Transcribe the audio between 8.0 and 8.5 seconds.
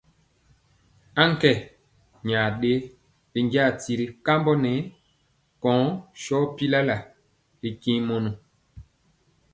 mɔnɔ.